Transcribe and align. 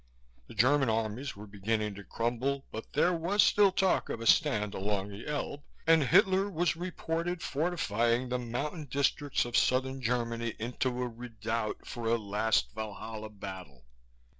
The 0.47 0.55
German 0.55 0.89
Armies 0.89 1.35
were 1.35 1.45
beginning 1.45 1.93
to 1.93 2.03
crumble 2.03 2.65
but 2.71 2.91
there 2.93 3.13
was 3.13 3.43
still 3.43 3.71
talk 3.71 4.09
of 4.09 4.19
a 4.19 4.25
stand 4.25 4.73
along 4.73 5.09
the 5.09 5.27
Elbe 5.27 5.61
and 5.85 6.03
Hitler 6.03 6.49
was 6.49 6.75
reported 6.75 7.43
fortifying 7.43 8.27
the 8.29 8.39
mountain 8.39 8.85
districts 8.85 9.45
of 9.45 9.55
Southern 9.55 10.01
Germany 10.01 10.55
into 10.57 11.03
a 11.03 11.07
redoubt 11.07 11.85
for 11.85 12.07
a 12.07 12.17
last 12.17 12.73
Valhalla 12.73 13.29
Battle. 13.29 13.85